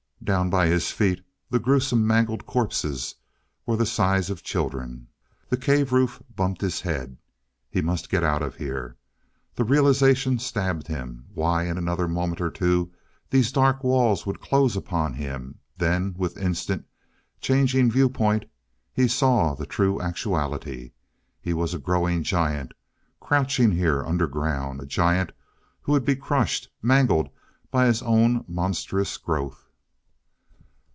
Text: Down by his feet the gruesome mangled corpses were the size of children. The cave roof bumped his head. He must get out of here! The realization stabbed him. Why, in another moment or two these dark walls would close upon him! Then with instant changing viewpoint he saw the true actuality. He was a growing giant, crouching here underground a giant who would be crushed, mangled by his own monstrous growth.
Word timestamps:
Down 0.23 0.51
by 0.51 0.67
his 0.67 0.91
feet 0.91 1.25
the 1.49 1.57
gruesome 1.59 2.05
mangled 2.05 2.45
corpses 2.45 3.15
were 3.65 3.75
the 3.75 3.87
size 3.87 4.29
of 4.29 4.43
children. 4.43 5.07
The 5.49 5.57
cave 5.57 5.91
roof 5.91 6.21
bumped 6.35 6.61
his 6.61 6.79
head. 6.81 7.17
He 7.71 7.81
must 7.81 8.07
get 8.07 8.23
out 8.23 8.43
of 8.43 8.55
here! 8.57 8.97
The 9.55 9.63
realization 9.63 10.37
stabbed 10.37 10.85
him. 10.85 11.25
Why, 11.33 11.63
in 11.65 11.75
another 11.75 12.07
moment 12.07 12.39
or 12.39 12.51
two 12.51 12.91
these 13.31 13.51
dark 13.51 13.83
walls 13.83 14.27
would 14.27 14.39
close 14.39 14.75
upon 14.75 15.15
him! 15.15 15.57
Then 15.75 16.13
with 16.15 16.37
instant 16.37 16.85
changing 17.41 17.89
viewpoint 17.89 18.45
he 18.93 19.07
saw 19.07 19.55
the 19.55 19.65
true 19.65 19.99
actuality. 19.99 20.91
He 21.41 21.51
was 21.51 21.73
a 21.73 21.79
growing 21.79 22.21
giant, 22.21 22.75
crouching 23.19 23.71
here 23.71 24.05
underground 24.05 24.81
a 24.81 24.85
giant 24.85 25.31
who 25.81 25.93
would 25.93 26.05
be 26.05 26.15
crushed, 26.15 26.69
mangled 26.79 27.27
by 27.71 27.87
his 27.87 28.03
own 28.03 28.45
monstrous 28.47 29.17
growth. 29.17 29.65